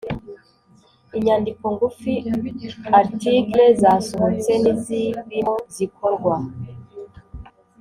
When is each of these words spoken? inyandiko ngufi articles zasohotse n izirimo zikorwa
inyandiko 1.17 1.63
ngufi 1.73 2.13
articles 2.99 3.73
zasohotse 3.83 4.51
n 4.63 4.65
izirimo 4.73 5.53
zikorwa 5.75 6.35